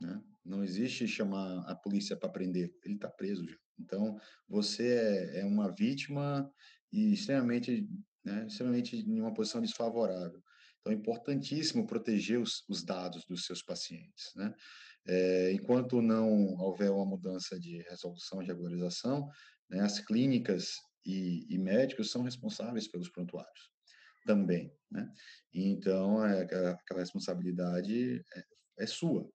[0.00, 0.22] Né?
[0.44, 3.56] Não existe chamar a polícia para prender, ele está preso já.
[3.78, 6.50] Então, você é, é uma vítima
[6.92, 7.88] e extremamente
[8.26, 10.42] né, extremamente em uma posição desfavorável.
[10.80, 14.32] Então, é importantíssimo proteger os, os dados dos seus pacientes.
[14.34, 14.52] Né?
[15.06, 19.30] É, enquanto não houver uma mudança de resolução, de regularização,
[19.70, 23.70] né, as clínicas e, e, médicos são responsáveis pelos prontuários
[24.26, 24.72] também.
[24.90, 25.08] Né?
[25.54, 28.44] Então, é, aquela responsabilidade é,
[28.80, 29.30] é sua.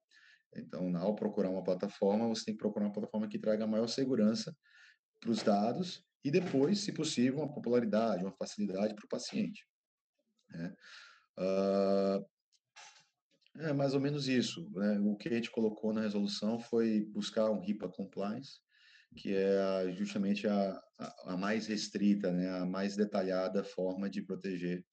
[0.54, 4.54] Então, ao procurar uma plataforma, você tem que procurar uma plataforma que traga maior segurança
[5.22, 9.68] para os dados e depois, se possível, uma popularidade, uma facilidade para o paciente.
[10.50, 10.76] Né?
[11.38, 12.26] Uh,
[13.60, 14.70] é mais ou menos isso.
[14.72, 15.00] Né?
[15.00, 18.60] O que a gente colocou na resolução foi buscar um HIPAA compliance,
[19.16, 22.50] que é justamente a, a, a mais restrita, né?
[22.50, 24.86] a mais detalhada forma de proteger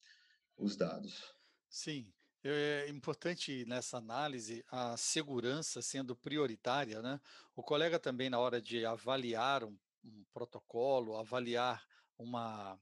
[0.57, 1.33] os dados.
[1.69, 2.11] Sim,
[2.43, 7.19] é importante nessa análise a segurança sendo prioritária, né?
[7.55, 11.85] O colega também na hora de avaliar um um protocolo, avaliar
[12.17, 12.79] uma,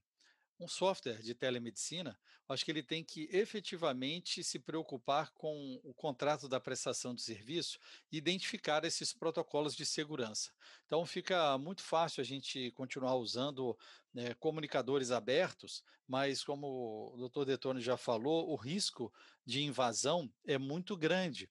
[0.60, 6.48] um software de telemedicina, acho que ele tem que efetivamente se preocupar com o contrato
[6.48, 7.78] da prestação de serviço
[8.10, 10.52] e identificar esses protocolos de segurança.
[10.86, 13.78] Então, fica muito fácil a gente continuar usando
[14.12, 19.12] né, comunicadores abertos, mas, como o doutor Detone já falou, o risco
[19.44, 21.50] de invasão é muito grande.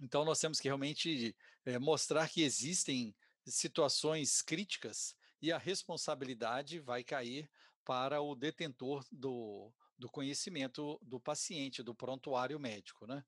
[0.00, 3.14] Então, nós temos que realmente é, mostrar que existem
[3.46, 7.50] situações críticas e a responsabilidade vai cair
[7.84, 13.06] para o detentor do, do conhecimento do paciente, do prontuário médico.
[13.06, 13.22] Né?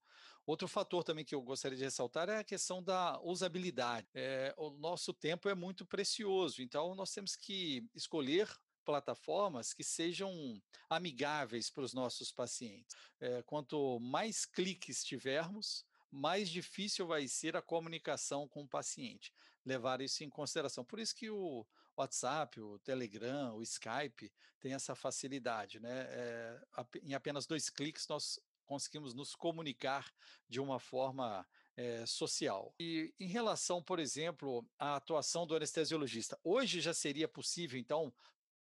[0.47, 4.07] Outro fator também que eu gostaria de ressaltar é a questão da usabilidade.
[4.15, 8.49] É, o nosso tempo é muito precioso, então nós temos que escolher
[8.85, 12.97] plataformas que sejam amigáveis para os nossos pacientes.
[13.21, 19.33] É, quanto mais cliques tivermos, mais difícil vai ser a comunicação com o paciente.
[19.65, 20.85] Levar isso em consideração.
[20.85, 21.67] Por isso que o
[21.97, 26.07] WhatsApp, o Telegram, o Skype tem essa facilidade, né?
[26.09, 26.61] É,
[27.03, 30.13] em apenas dois cliques nós conseguimos nos comunicar
[30.49, 32.75] de uma forma é, social.
[32.79, 38.13] E em relação, por exemplo, à atuação do anestesiologista, hoje já seria possível, então,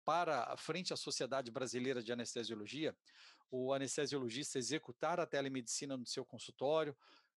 [0.03, 2.95] para frente à Sociedade Brasileira de Anestesiologia,
[3.49, 6.95] o anestesiologista executar a telemedicina no seu consultório,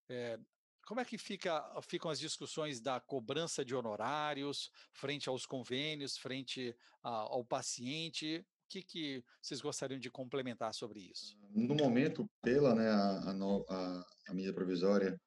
[0.09, 0.39] é,
[0.87, 6.75] como é que fica, ficam as discussões da cobrança de honorários frente aos convênios, frente
[7.03, 8.39] a, ao paciente?
[8.39, 11.37] O que, que vocês gostariam de complementar sobre isso?
[11.55, 15.19] No momento, pela né, a, a, a medida provisória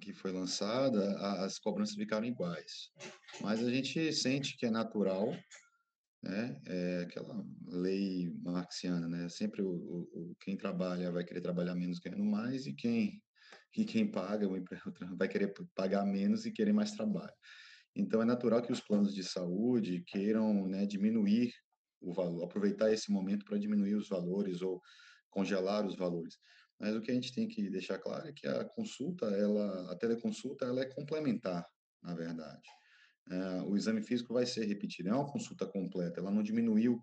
[0.00, 2.90] que foi lançada, as cobranças ficaram iguais.
[3.40, 5.34] Mas a gente sente que é natural,
[6.22, 6.60] né?
[6.66, 9.28] É aquela lei marxiana, né?
[9.28, 13.22] Sempre o, o, quem trabalha vai querer trabalhar menos ganhando mais e quem
[13.74, 14.46] e quem paga
[15.18, 17.34] vai querer pagar menos e querer mais trabalho.
[17.94, 21.50] Então, é natural que os planos de saúde queiram né, diminuir
[22.00, 24.80] o valor, aproveitar esse momento para diminuir os valores ou
[25.30, 26.34] congelar os valores.
[26.78, 29.96] Mas o que a gente tem que deixar claro é que a consulta, ela, a
[29.96, 31.66] teleconsulta, ela é complementar,
[32.02, 32.68] na verdade.
[33.30, 37.00] É, o exame físico vai ser repetido, é uma consulta completa, ela não diminuiu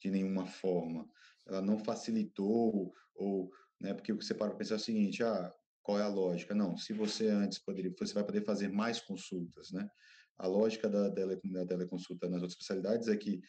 [0.00, 1.08] de nenhuma forma,
[1.46, 5.52] ela não facilitou ou, né, porque você para pensar é o seguinte, ah,
[5.86, 6.52] qual é a lógica?
[6.52, 9.88] Não, se você antes poderia, você vai poder fazer mais consultas, né?
[10.36, 13.40] A lógica da, da teleconsulta nas outras especialidades é que,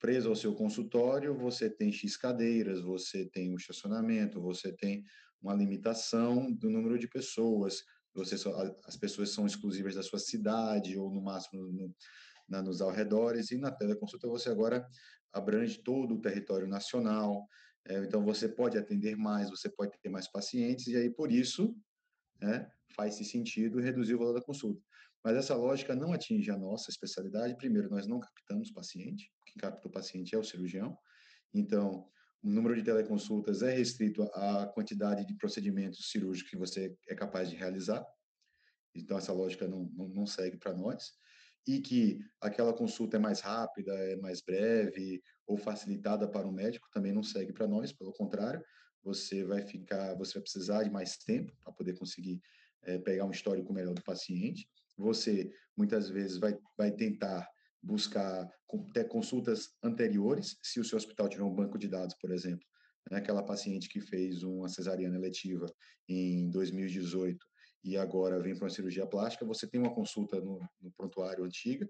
[0.00, 5.04] preso ao seu consultório, você tem X cadeiras, você tem um estacionamento, você tem
[5.40, 7.82] uma limitação do número de pessoas,
[8.14, 8.50] você só,
[8.86, 11.94] as pessoas são exclusivas da sua cidade ou no máximo no,
[12.48, 14.88] na, nos arredores, e na teleconsulta você agora
[15.30, 17.46] abrange todo o território nacional,
[17.86, 21.76] é, então, você pode atender mais, você pode ter mais pacientes, e aí, por isso,
[22.40, 24.80] né, faz-se sentido reduzir o valor da consulta.
[25.24, 27.56] Mas essa lógica não atinge a nossa especialidade.
[27.56, 30.96] Primeiro, nós não captamos paciente, quem capta o paciente é o cirurgião.
[31.54, 32.08] Então,
[32.42, 37.48] o número de teleconsultas é restrito à quantidade de procedimentos cirúrgicos que você é capaz
[37.50, 38.04] de realizar.
[38.94, 41.12] Então, essa lógica não, não, não segue para nós
[41.66, 46.88] e que aquela consulta é mais rápida, é mais breve ou facilitada para o médico,
[46.92, 48.62] também não segue para nós, pelo contrário,
[49.02, 52.40] você vai ficar, você vai precisar de mais tempo para poder conseguir
[52.82, 54.68] é, pegar um histórico melhor do paciente.
[54.96, 57.48] Você muitas vezes vai, vai tentar
[57.82, 58.48] buscar
[58.92, 62.64] ter consultas anteriores, se o seu hospital tiver um banco de dados, por exemplo,
[63.10, 65.66] né, aquela paciente que fez uma cesariana eletiva
[66.08, 67.44] em 2018
[67.84, 71.88] e agora vem para uma cirurgia plástica, você tem uma consulta no, no, prontuário antiga,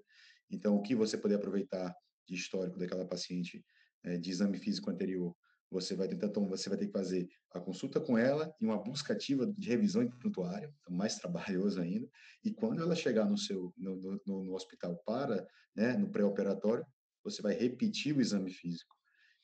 [0.51, 1.95] então o que você poder aproveitar
[2.27, 3.65] de histórico daquela paciente
[4.05, 5.35] é, de exame físico anterior,
[5.71, 8.77] você vai tentar, então você vai ter que fazer a consulta com ela e uma
[8.83, 12.09] busca ativa de revisão em prontuário, então mais trabalhoso ainda,
[12.45, 16.85] e quando ela chegar no seu, no, no, no hospital para, né, no pré-operatório,
[17.25, 18.95] você vai repetir o exame físico.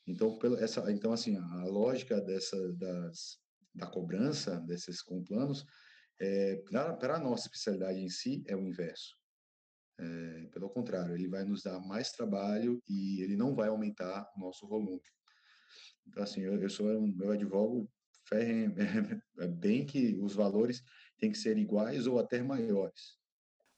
[0.06, 3.38] Então, pela, essa, então assim, a lógica dessa, das,
[3.74, 5.64] da cobrança desses com planos
[6.20, 9.16] é, para a nossa especialidade em si, é o inverso.
[9.98, 14.40] É, pelo contrário, ele vai nos dar mais trabalho e ele não vai aumentar o
[14.40, 15.02] nosso volume.
[16.06, 17.90] Então, assim, eu, eu sou um, eu advogo
[18.24, 18.66] ferre,
[19.38, 20.82] é bem que os valores
[21.18, 23.18] têm que ser iguais ou até maiores.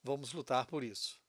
[0.03, 1.21] Vamos lutar por isso.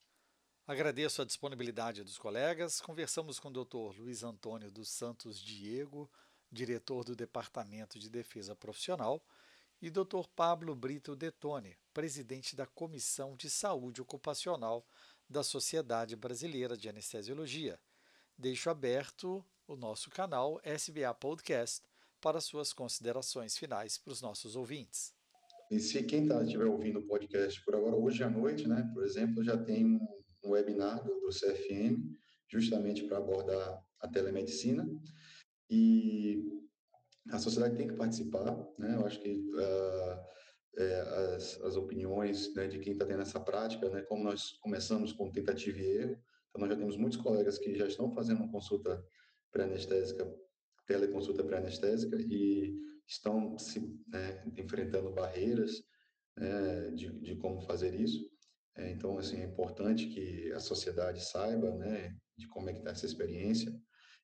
[0.66, 2.80] Agradeço a disponibilidade dos colegas.
[2.80, 3.98] Conversamos com o Dr.
[3.98, 6.10] Luiz Antônio dos Santos Diego,
[6.50, 9.24] diretor do Departamento de Defesa Profissional,
[9.82, 10.28] e Dr.
[10.36, 14.86] Pablo Brito Detone, presidente da Comissão de Saúde Ocupacional
[15.28, 17.80] da Sociedade Brasileira de Anestesiologia.
[18.38, 21.82] Deixo aberto o nosso canal SBA Podcast
[22.20, 25.12] para suas considerações finais para os nossos ouvintes.
[25.68, 29.02] E se quem tá, estiver ouvindo o podcast por agora, hoje à noite, né, por
[29.02, 29.98] exemplo, já tem
[30.44, 31.98] um webinar do, do CFM,
[32.48, 34.86] justamente para abordar a telemedicina
[35.68, 36.61] e
[37.30, 38.44] a sociedade tem que participar,
[38.78, 38.96] né?
[38.96, 40.20] Eu acho que uh,
[40.78, 41.00] é,
[41.36, 44.02] as, as, opiniões né, de quem está tendo essa prática, né?
[44.02, 47.86] Como nós começamos com tentativa e erro, então nós já temos muitos colegas que já
[47.86, 49.04] estão fazendo consulta
[49.50, 50.26] pré-anestésica,
[50.86, 52.74] teleconsulta pré-anestésica e
[53.06, 55.82] estão se né, enfrentando barreiras
[56.36, 58.30] né, de, de como fazer isso.
[58.74, 62.90] É, então, assim, é importante que a sociedade saiba, né, de como é que está
[62.90, 63.72] essa experiência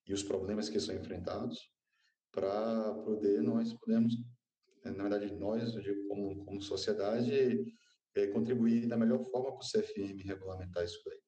[0.06, 1.70] e os problemas que são enfrentados
[2.32, 4.14] para poder nós podemos,
[4.84, 7.64] é, na verdade, nós, digo, como, como sociedade,
[8.14, 11.20] é, contribuir da melhor forma para o CFM regulamentar isso daí.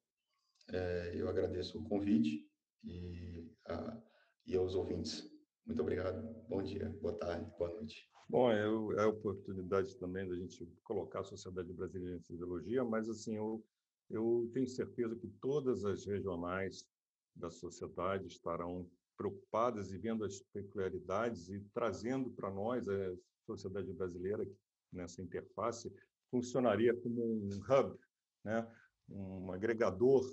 [0.72, 2.48] É, eu agradeço o convite
[2.84, 4.02] e, a,
[4.46, 5.30] e aos ouvintes.
[5.66, 6.22] Muito obrigado.
[6.48, 8.08] Bom dia, boa tarde, boa noite.
[8.28, 8.60] Bom, é,
[8.98, 13.64] é a oportunidade também da gente colocar a Sociedade Brasileira de Fisiologia, mas assim, eu,
[14.08, 16.88] eu tenho certeza que todas as regionais
[17.34, 18.88] da sociedade estarão
[19.20, 23.14] preocupadas e vendo as peculiaridades e trazendo para nós a
[23.44, 24.48] sociedade brasileira
[24.90, 25.92] nessa interface
[26.30, 27.98] funcionaria como um hub,
[28.42, 28.66] né?
[29.10, 30.24] um agregador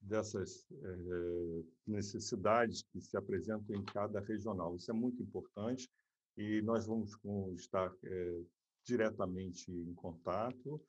[0.00, 4.74] dessas eh, necessidades que se apresentam em cada regional.
[4.74, 5.88] Isso é muito importante
[6.36, 7.16] e nós vamos
[7.54, 8.42] estar eh,
[8.84, 10.80] diretamente em contato.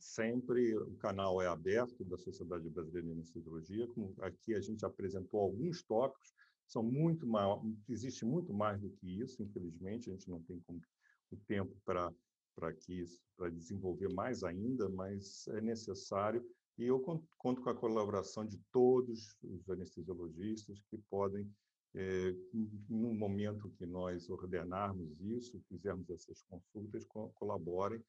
[0.00, 3.86] Sempre o canal é aberto da Sociedade Brasileira de Anestesiologia.
[4.22, 6.34] Aqui a gente apresentou alguns tópicos,
[6.68, 10.62] são muito maior, existe muito mais do que isso, infelizmente, a gente não tem
[11.30, 12.12] o tempo para
[12.54, 13.04] para que
[13.36, 16.44] para desenvolver mais ainda, mas é necessário.
[16.76, 21.48] E eu conto com a colaboração de todos os anestesiologistas que podem,
[21.94, 22.34] é,
[22.88, 27.04] no momento que nós ordenarmos isso, fizermos essas consultas,
[27.34, 28.02] colaborem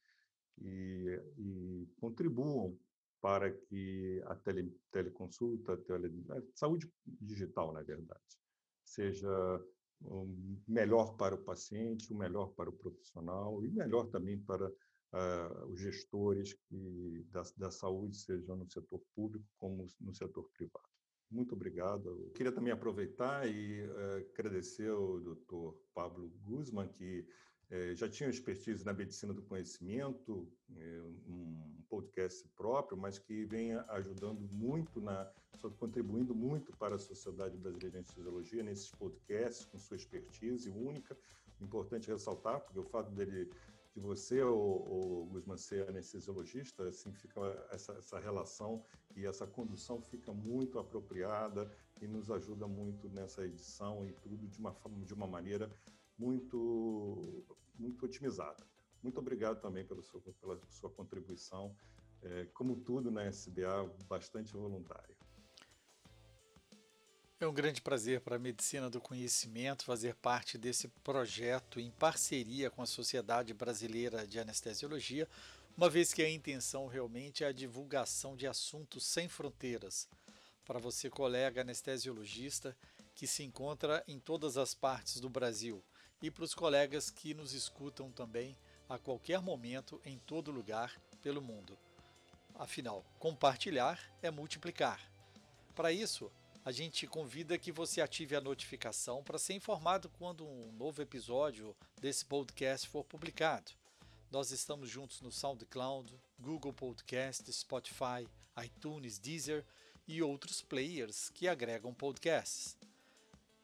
[0.59, 2.75] e, e contribuam
[3.21, 8.39] para que a tele, teleconsulta, a, tele, a saúde digital, na verdade,
[8.89, 9.63] seja
[10.67, 15.79] melhor para o paciente, o melhor para o profissional e melhor também para uh, os
[15.79, 20.87] gestores que, da, da saúde, sejam no setor público como no setor privado.
[21.29, 22.09] Muito obrigado.
[22.09, 25.75] Eu queria também aproveitar e uh, agradecer ao Dr.
[25.93, 27.25] Pablo Guzman, que
[27.95, 34.41] já tinha expertise na medicina do conhecimento, eh, um podcast próprio, mas que vem ajudando
[34.51, 35.31] muito, na,
[35.77, 41.15] contribuindo muito para a Sociedade Brasileira de Anestesiologia nesses podcasts, com sua expertise única.
[41.61, 43.51] Importante ressaltar, porque o fato dele
[43.93, 47.41] de você, o, o Guzman, ser anestesiologista, assim, fica
[47.71, 48.83] essa, essa relação
[49.15, 51.69] e essa condução fica muito apropriada
[52.01, 55.69] e nos ajuda muito nessa edição e tudo de uma, de uma maneira
[56.19, 57.45] muito,
[57.77, 58.67] muito otimizada.
[59.01, 61.73] Muito obrigado também pela sua, pela sua contribuição,
[62.21, 65.17] é, como tudo na SBA, bastante voluntária.
[67.39, 72.69] É um grande prazer para a Medicina do Conhecimento fazer parte desse projeto em parceria
[72.69, 75.25] com a Sociedade Brasileira de Anestesiologia,
[75.77, 80.09] uma vez que a intenção realmente é a divulgação de assuntos sem fronteiras.
[80.65, 82.75] Para você, colega anestesiologista,
[83.15, 85.81] que se encontra em todas as partes do Brasil,
[86.21, 88.57] e para os colegas que nos escutam também
[88.87, 91.77] a qualquer momento, em todo lugar pelo mundo.
[92.55, 94.99] Afinal, compartilhar é multiplicar.
[95.75, 96.31] Para isso,
[96.65, 101.75] a gente convida que você ative a notificação para ser informado quando um novo episódio
[102.01, 103.71] desse podcast for publicado.
[104.29, 108.27] Nós estamos juntos no SoundCloud, Google Podcast, Spotify,
[108.63, 109.65] iTunes, Deezer
[110.07, 112.77] e outros players que agregam podcasts.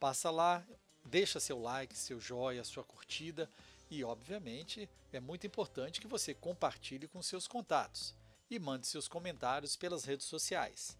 [0.00, 0.66] Passa lá,
[1.06, 3.48] deixa seu like, seu joia, sua curtida
[3.90, 8.14] e, obviamente, é muito importante que você compartilhe com seus contatos
[8.50, 10.98] e mande seus comentários pelas redes sociais.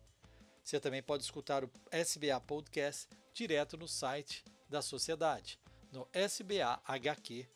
[0.63, 5.61] Você também pode escutar o SBA Podcast direto no site da sociedade,
[5.93, 7.47] no sbahq.org.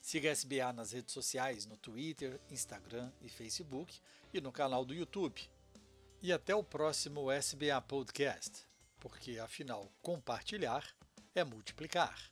[0.00, 4.00] Siga a SBA nas redes sociais, no Twitter, Instagram e Facebook
[4.32, 5.48] e no canal do YouTube.
[6.22, 8.66] E até o próximo SBA Podcast,
[9.00, 10.84] porque afinal, compartilhar
[11.34, 12.30] é multiplicar.